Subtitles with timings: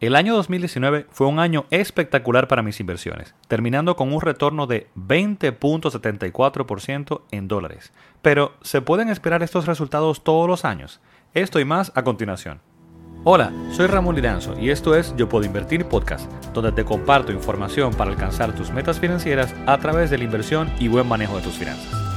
[0.00, 4.86] El año 2019 fue un año espectacular para mis inversiones, terminando con un retorno de
[4.94, 7.92] 20.74% en dólares.
[8.22, 11.00] Pero, ¿se pueden esperar estos resultados todos los años?
[11.34, 12.60] Esto y más a continuación.
[13.24, 17.92] Hola, soy Ramón Liranzo y esto es Yo Puedo Invertir Podcast, donde te comparto información
[17.92, 21.54] para alcanzar tus metas financieras a través de la inversión y buen manejo de tus
[21.54, 22.07] finanzas.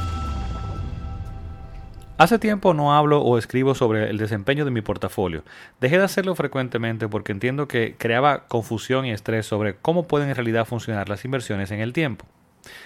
[2.21, 5.43] Hace tiempo no hablo o escribo sobre el desempeño de mi portafolio.
[5.79, 10.36] Dejé de hacerlo frecuentemente porque entiendo que creaba confusión y estrés sobre cómo pueden en
[10.36, 12.27] realidad funcionar las inversiones en el tiempo.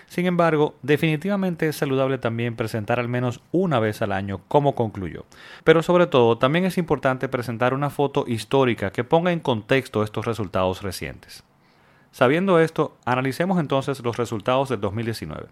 [0.07, 5.25] Sin embargo, definitivamente es saludable también presentar al menos una vez al año cómo concluyó.
[5.65, 10.25] Pero sobre todo, también es importante presentar una foto histórica que ponga en contexto estos
[10.25, 11.43] resultados recientes.
[12.13, 15.47] Sabiendo esto, analicemos entonces los resultados del 2019.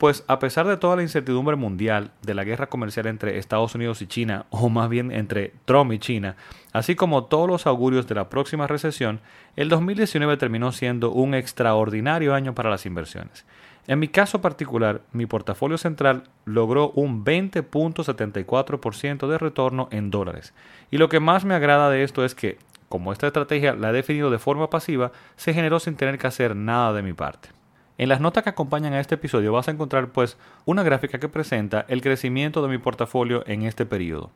[0.00, 4.00] Pues a pesar de toda la incertidumbre mundial de la guerra comercial entre Estados Unidos
[4.00, 6.36] y China, o más bien entre Trump y China,
[6.72, 9.20] así como todos los augurios de la próxima recesión,
[9.56, 13.44] el 2019 terminó siendo un extraordinario año para las inversiones.
[13.88, 20.54] En mi caso particular, mi portafolio central logró un 20.74% de retorno en dólares.
[20.90, 22.56] Y lo que más me agrada de esto es que,
[22.88, 26.56] como esta estrategia la he definido de forma pasiva, se generó sin tener que hacer
[26.56, 27.59] nada de mi parte.
[28.00, 31.28] En las notas que acompañan a este episodio vas a encontrar pues una gráfica que
[31.28, 34.30] presenta el crecimiento de mi portafolio en este periodo.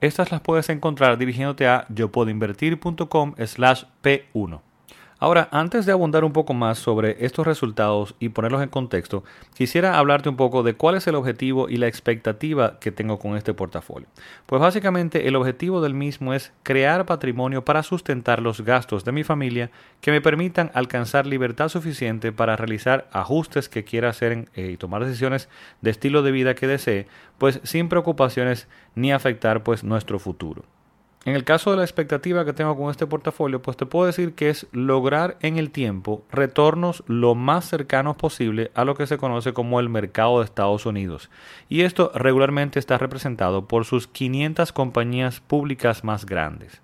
[0.00, 4.60] Estas las puedes encontrar dirigiéndote a yopuedoinvertir.com slash P1.
[5.20, 9.98] Ahora, antes de abundar un poco más sobre estos resultados y ponerlos en contexto, quisiera
[9.98, 13.52] hablarte un poco de cuál es el objetivo y la expectativa que tengo con este
[13.52, 14.06] portafolio.
[14.46, 19.24] Pues básicamente el objetivo del mismo es crear patrimonio para sustentar los gastos de mi
[19.24, 24.76] familia que me permitan alcanzar libertad suficiente para realizar ajustes que quiera hacer eh, y
[24.76, 25.48] tomar decisiones
[25.80, 30.62] de estilo de vida que desee, pues sin preocupaciones ni afectar pues nuestro futuro.
[31.28, 34.32] En el caso de la expectativa que tengo con este portafolio, pues te puedo decir
[34.32, 39.18] que es lograr en el tiempo retornos lo más cercanos posible a lo que se
[39.18, 41.28] conoce como el mercado de Estados Unidos.
[41.68, 46.80] Y esto regularmente está representado por sus 500 compañías públicas más grandes.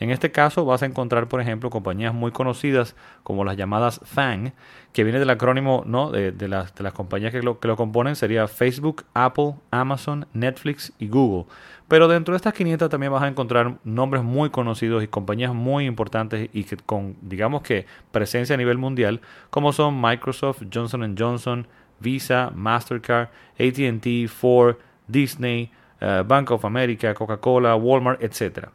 [0.00, 2.94] En este caso vas a encontrar, por ejemplo, compañías muy conocidas
[3.24, 4.52] como las llamadas FANG,
[4.92, 6.10] que viene del acrónimo ¿no?
[6.10, 10.92] de, las, de las compañías que lo, que lo componen, sería Facebook, Apple, Amazon, Netflix
[10.98, 11.46] y Google.
[11.88, 15.86] Pero dentro de estas 500 también vas a encontrar nombres muy conocidos y compañías muy
[15.86, 19.20] importantes y que con, digamos que, presencia a nivel mundial,
[19.50, 21.66] como son Microsoft, Johnson Johnson,
[21.98, 24.76] Visa, Mastercard, ATT, Ford,
[25.08, 28.68] Disney, eh, Bank of America, Coca-Cola, Walmart, etc.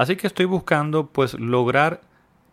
[0.00, 2.00] Así que estoy buscando pues lograr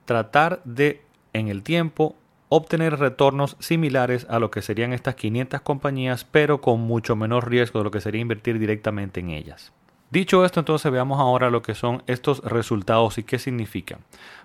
[0.03, 2.13] tratar de en el tiempo
[2.49, 7.79] obtener retornos similares a lo que serían estas 500 compañías, pero con mucho menor riesgo
[7.79, 9.71] de lo que sería invertir directamente en ellas.
[10.11, 13.99] Dicho esto, entonces veamos ahora lo que son estos resultados y qué significan.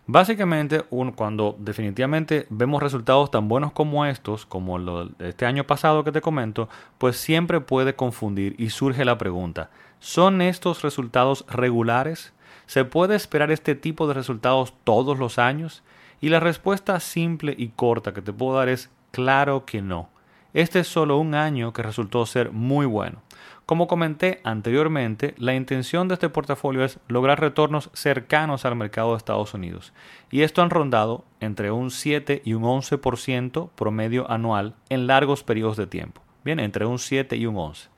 [0.06, 0.82] Básicamente,
[1.16, 6.20] cuando definitivamente vemos resultados tan buenos como estos, como lo este año pasado que te
[6.20, 12.32] comento, pues siempre puede confundir y surge la pregunta, ¿son estos resultados regulares?
[12.66, 15.82] ¿Se puede esperar este tipo de resultados todos los años?
[16.20, 20.08] Y la respuesta simple y corta que te puedo dar es claro que no.
[20.54, 23.22] Este es solo un año que resultó ser muy bueno.
[23.64, 29.16] Como comenté anteriormente, la intención de este portafolio es lograr retornos cercanos al mercado de
[29.16, 29.92] Estados Unidos,
[30.30, 35.76] y esto han rondado entre un 7 y un 11% promedio anual en largos periodos
[35.76, 36.22] de tiempo.
[36.44, 37.91] Bien, entre un 7 y un 11.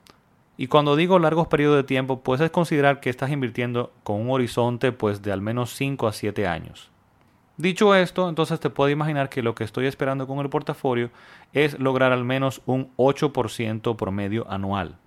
[0.57, 4.29] Y cuando digo largos periodos de tiempo, pues es considerar que estás invirtiendo con un
[4.31, 6.91] horizonte pues de al menos 5 a 7 años.
[7.57, 11.09] Dicho esto, entonces te puedo imaginar que lo que estoy esperando con el portafolio
[11.53, 14.97] es lograr al menos un 8% promedio anual.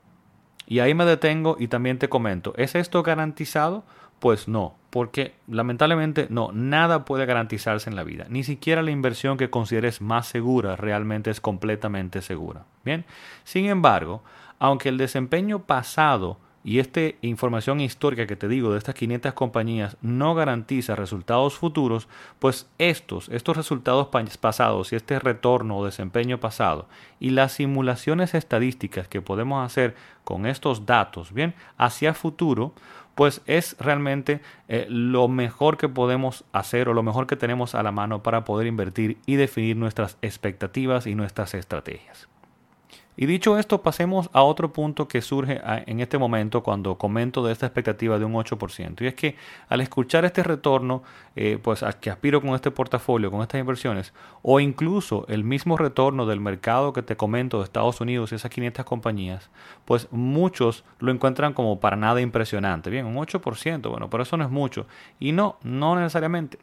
[0.67, 3.85] Y ahí me detengo y también te comento, ¿es esto garantizado?
[4.19, 8.27] Pues no, porque lamentablemente no, nada puede garantizarse en la vida.
[8.29, 12.65] Ni siquiera la inversión que consideres más segura realmente es completamente segura.
[12.85, 13.05] Bien,
[13.45, 14.23] sin embargo,
[14.59, 19.97] aunque el desempeño pasado y esta información histórica que te digo de estas 500 compañías
[20.03, 22.09] no garantiza resultados futuros,
[22.41, 24.09] pues estos, estos resultados
[24.39, 26.87] pasados y este retorno o desempeño pasado
[27.21, 29.95] y las simulaciones estadísticas que podemos hacer
[30.25, 32.75] con estos datos, bien, hacia futuro,
[33.15, 37.83] pues es realmente eh, lo mejor que podemos hacer o lo mejor que tenemos a
[37.83, 42.29] la mano para poder invertir y definir nuestras expectativas y nuestras estrategias.
[43.21, 47.53] Y dicho esto, pasemos a otro punto que surge en este momento cuando comento de
[47.53, 49.03] esta expectativa de un 8%.
[49.03, 49.35] Y es que
[49.69, 51.03] al escuchar este retorno,
[51.35, 54.13] eh, pues a que aspiro con este portafolio, con estas inversiones,
[54.43, 58.53] o incluso el mismo retorno del mercado que te comento de Estados Unidos y esas
[58.53, 59.51] 500 compañías,
[59.85, 62.89] pues muchos lo encuentran como para nada impresionante.
[62.89, 64.87] Bien, un 8%, bueno, pero eso no es mucho.
[65.19, 66.61] Y no, no necesariamente.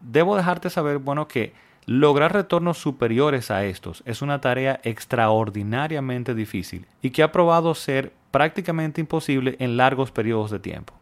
[0.00, 1.52] Debo dejarte saber, bueno, que
[1.86, 8.12] Lograr retornos superiores a estos es una tarea extraordinariamente difícil y que ha probado ser
[8.30, 10.99] prácticamente imposible en largos periodos de tiempo.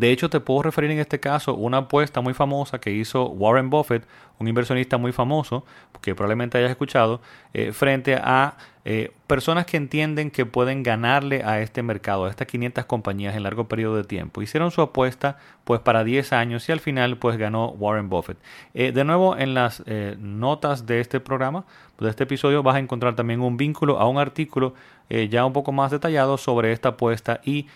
[0.00, 3.68] De hecho, te puedo referir en este caso una apuesta muy famosa que hizo Warren
[3.68, 4.08] Buffett,
[4.38, 5.66] un inversionista muy famoso,
[6.00, 7.20] que probablemente hayas escuchado,
[7.52, 8.56] eh, frente a
[8.86, 13.42] eh, personas que entienden que pueden ganarle a este mercado, a estas 500 compañías en
[13.42, 14.40] largo periodo de tiempo.
[14.40, 18.38] Hicieron su apuesta pues para 10 años y al final pues ganó Warren Buffett.
[18.72, 19.84] Eh, de nuevo en las
[20.18, 21.66] notas de este programa,
[21.98, 24.72] de este episodio, vas a encontrar también un vínculo a un artículo
[25.10, 27.66] ya un poco más detallado sobre esta apuesta y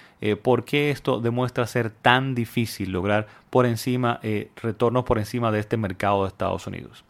[0.42, 4.20] por qué esto demuestra ser tan difícil lograr por encima,
[4.62, 7.04] retornos por encima de este mercado de Estados Unidos.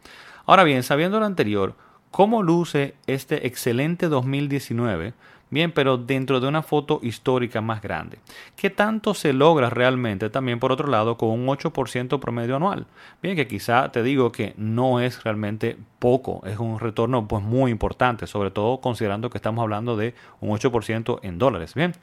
[0.47, 1.75] Ahora bien, sabiendo lo anterior,
[2.14, 5.14] ¿cómo luce este excelente 2019?
[5.50, 8.20] Bien, pero dentro de una foto histórica más grande.
[8.55, 12.87] ¿Qué tanto se logra realmente también por otro lado con un 8% promedio anual?
[13.20, 17.72] Bien, que quizá te digo que no es realmente poco, es un retorno pues muy
[17.72, 21.75] importante, sobre todo considerando que estamos hablando de un 8% en dólares.
[21.75, 21.94] Bien,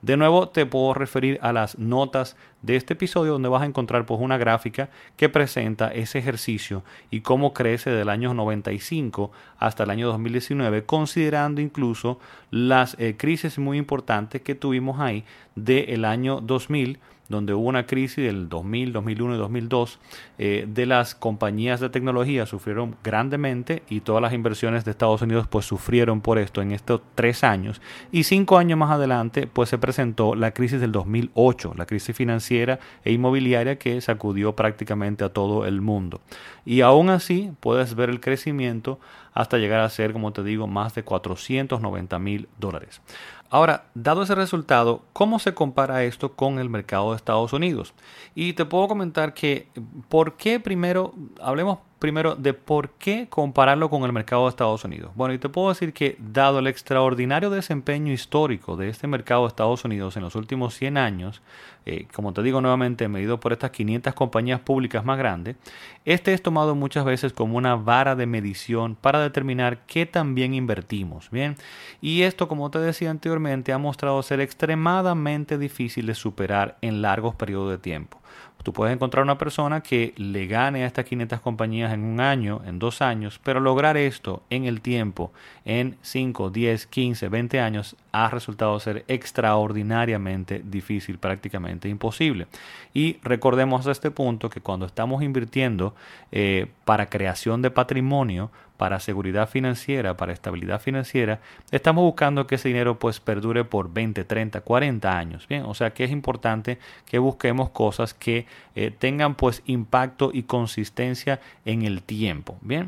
[0.00, 4.06] De nuevo, te puedo referir a las notas de este episodio donde vas a encontrar
[4.06, 9.90] pues una gráfica que presenta ese ejercicio y cómo crece del año 95 hasta el
[9.90, 12.18] año 2019, considerando incluso
[12.50, 15.24] las eh, crisis muy importantes que tuvimos ahí
[15.54, 19.98] del año 2000 donde hubo una crisis del 2000, 2001 y 2002,
[20.38, 25.46] eh, de las compañías de tecnología sufrieron grandemente y todas las inversiones de Estados Unidos
[25.48, 27.80] pues sufrieron por esto en estos tres años.
[28.12, 32.78] Y cinco años más adelante pues se presentó la crisis del 2008, la crisis financiera
[33.04, 36.20] e inmobiliaria que sacudió prácticamente a todo el mundo.
[36.64, 38.98] Y aún así puedes ver el crecimiento
[39.36, 43.02] hasta llegar a ser, como te digo, más de 490 mil dólares.
[43.50, 47.94] Ahora, dado ese resultado, ¿cómo se compara esto con el mercado de Estados Unidos?
[48.34, 49.68] Y te puedo comentar que,
[50.08, 55.12] ¿por qué primero, hablemos primero de por qué compararlo con el mercado de Estados Unidos.
[55.14, 59.48] Bueno, y te puedo decir que dado el extraordinario desempeño histórico de este mercado de
[59.48, 61.40] Estados Unidos en los últimos 100 años,
[61.86, 65.56] eh, como te digo nuevamente, medido por estas 500 compañías públicas más grandes,
[66.04, 70.52] este es tomado muchas veces como una vara de medición para determinar qué tan bien
[70.52, 71.30] invertimos.
[71.30, 71.56] Bien,
[72.02, 77.34] y esto, como te decía anteriormente, ha mostrado ser extremadamente difícil de superar en largos
[77.34, 78.20] periodos de tiempo.
[78.66, 82.62] Tú puedes encontrar una persona que le gane a estas 500 compañías en un año,
[82.66, 85.32] en dos años, pero lograr esto en el tiempo,
[85.64, 92.48] en 5, 10, 15, 20 años, ha resultado ser extraordinariamente difícil, prácticamente imposible.
[92.92, 95.94] Y recordemos a este punto que cuando estamos invirtiendo
[96.32, 101.40] eh, para creación de patrimonio, para seguridad financiera, para estabilidad financiera,
[101.70, 105.48] estamos buscando que ese dinero pues perdure por 20, 30, 40 años.
[105.48, 110.44] Bien, o sea que es importante que busquemos cosas que eh, tengan pues impacto y
[110.44, 112.58] consistencia en el tiempo.
[112.62, 112.86] Bien,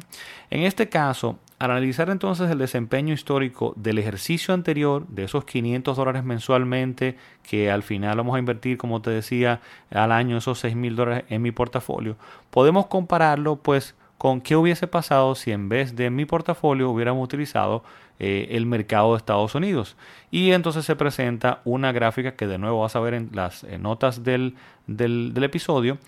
[0.50, 5.96] en este caso al analizar entonces el desempeño histórico del ejercicio anterior, de esos 500
[5.96, 10.76] dólares mensualmente, que al final vamos a invertir, como te decía, al año esos 6
[10.76, 12.16] mil dólares en mi portafolio,
[12.50, 17.84] podemos compararlo pues con qué hubiese pasado si en vez de mi portafolio hubiéramos utilizado
[18.18, 19.96] eh, el mercado de Estados Unidos.
[20.30, 24.24] Y entonces se presenta una gráfica que de nuevo vas a ver en las notas
[24.24, 24.56] del,
[24.88, 25.98] del, del episodio,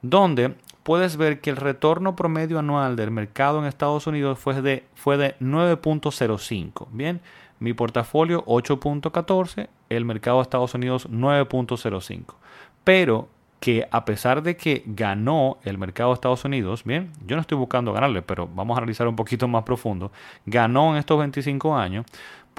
[0.00, 4.86] donde puedes ver que el retorno promedio anual del mercado en Estados Unidos fue de,
[4.94, 6.86] fue de 9.05.
[6.92, 7.20] Bien,
[7.58, 12.34] mi portafolio 8.14, el mercado de Estados Unidos 9.05.
[12.84, 13.28] Pero
[13.60, 17.58] que a pesar de que ganó el mercado de Estados Unidos, bien, yo no estoy
[17.58, 20.12] buscando ganarle, pero vamos a analizar un poquito más profundo,
[20.46, 22.06] ganó en estos 25 años,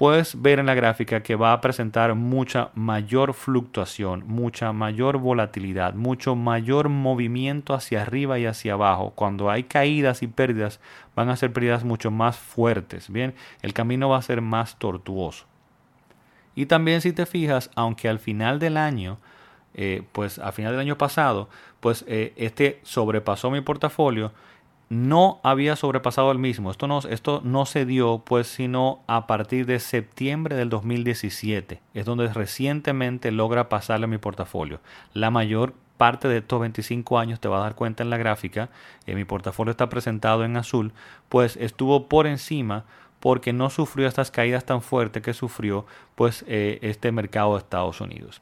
[0.00, 5.92] puedes ver en la gráfica que va a presentar mucha mayor fluctuación, mucha mayor volatilidad,
[5.92, 9.12] mucho mayor movimiento hacia arriba y hacia abajo.
[9.14, 10.80] Cuando hay caídas y pérdidas,
[11.14, 13.10] van a ser pérdidas mucho más fuertes.
[13.10, 15.44] Bien, el camino va a ser más tortuoso.
[16.54, 19.18] Y también si te fijas, aunque al final del año,
[19.74, 21.48] eh, pues al final del año pasado,
[21.80, 24.32] pues eh, este sobrepasó mi portafolio,
[24.90, 26.70] no había sobrepasado el mismo.
[26.70, 31.80] Esto no, esto no se dio pues sino a partir de septiembre del 2017.
[31.94, 34.80] Es donde recientemente logra pasarle a mi portafolio.
[35.14, 38.70] La mayor parte de estos 25 años, te vas a dar cuenta en la gráfica,
[39.06, 40.92] en mi portafolio está presentado en azul,
[41.28, 42.84] pues estuvo por encima
[43.20, 45.84] porque no sufrió estas caídas tan fuertes que sufrió
[46.14, 48.40] pues eh, este mercado de Estados Unidos.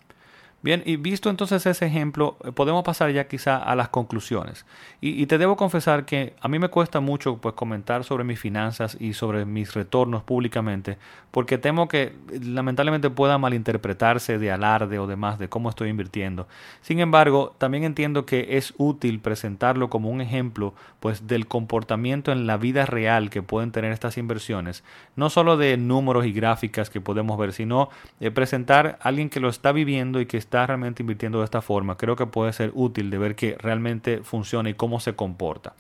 [0.69, 4.67] Bien, y visto entonces ese ejemplo, eh, podemos pasar ya quizá a las conclusiones.
[5.01, 8.95] Y, te debo confesar que a mí me cuesta mucho pues, comentar sobre mis finanzas
[9.01, 10.99] y sobre mis retornos públicamente,
[11.31, 16.47] porque temo que eh, lamentablemente pueda malinterpretarse de alarde o demás de cómo estoy invirtiendo.
[16.83, 22.47] Sin embargo, también entiendo que es útil presentarlo como un ejemplo pues, del comportamiento en
[22.47, 24.85] la vida real que pueden tener estas inversiones,
[25.17, 27.89] no solo de números y gráficas que podemos ver, sino
[28.21, 31.63] de presentar a alguien que lo está viviendo y que está realmente invirtiendo de esta
[31.63, 35.75] forma, creo que puede ser útil de ver que realmente funciona y cómo se comporta.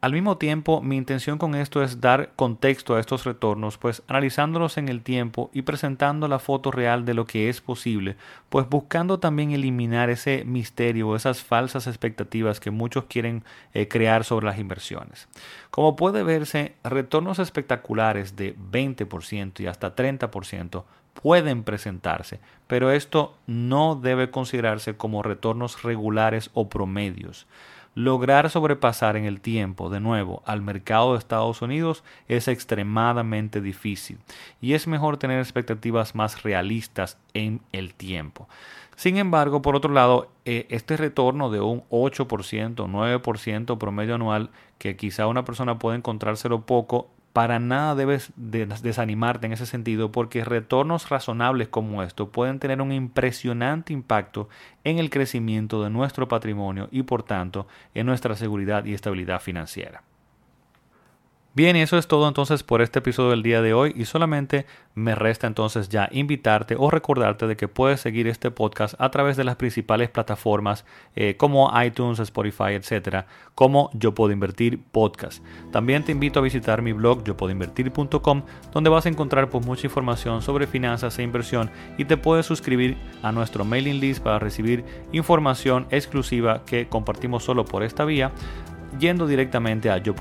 [0.00, 4.78] Al mismo tiempo, mi intención con esto es dar contexto a estos retornos, pues analizándolos
[4.78, 8.16] en el tiempo y presentando la foto real de lo que es posible,
[8.48, 13.44] pues buscando también eliminar ese misterio, esas falsas expectativas que muchos quieren
[13.74, 15.28] eh, crear sobre las inversiones.
[15.70, 20.84] Como puede verse, retornos espectaculares de 20% y hasta 30%
[21.14, 27.46] pueden presentarse, pero esto no debe considerarse como retornos regulares o promedios.
[27.96, 34.18] Lograr sobrepasar en el tiempo de nuevo al mercado de Estados Unidos es extremadamente difícil
[34.60, 38.48] y es mejor tener expectativas más realistas en el tiempo.
[38.94, 44.96] Sin embargo, por otro lado, eh, este retorno de un 8%, 9% promedio anual, que
[44.96, 51.08] quizá una persona puede encontrárselo poco, para nada debes desanimarte en ese sentido porque retornos
[51.08, 54.48] razonables como esto pueden tener un impresionante impacto
[54.84, 60.02] en el crecimiento de nuestro patrimonio y por tanto en nuestra seguridad y estabilidad financiera.
[61.52, 65.16] Bien, eso es todo entonces por este episodio del día de hoy y solamente me
[65.16, 69.42] resta entonces ya invitarte o recordarte de que puedes seguir este podcast a través de
[69.42, 70.84] las principales plataformas
[71.16, 73.26] eh, como iTunes, Spotify, etcétera,
[73.56, 75.42] como Yo Puedo Invertir Podcast.
[75.72, 78.42] También te invito a visitar mi blog yo puedo invertir.com
[78.72, 82.96] donde vas a encontrar pues, mucha información sobre finanzas e inversión y te puedes suscribir
[83.24, 88.30] a nuestro mailing list para recibir información exclusiva que compartimos solo por esta vía
[88.98, 90.14] yendo directamente a yo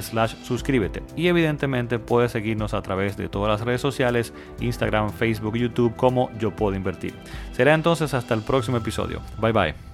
[0.00, 1.02] slash suscríbete.
[1.16, 6.30] Y evidentemente puedes seguirnos a través de todas las redes sociales, Instagram, Facebook, YouTube como
[6.38, 7.14] Yo Puedo Invertir.
[7.52, 9.20] Será entonces hasta el próximo episodio.
[9.40, 9.87] Bye bye.